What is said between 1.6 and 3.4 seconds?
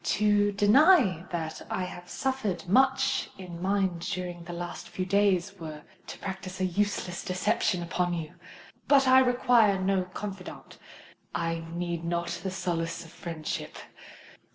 I have suffered much